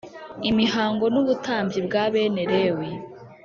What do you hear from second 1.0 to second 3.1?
n ubutambyi bwa bene lewi